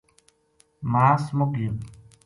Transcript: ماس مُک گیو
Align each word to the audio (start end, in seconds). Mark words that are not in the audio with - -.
ماس 0.91 1.23
مُک 1.37 1.49
گیو 1.55 1.71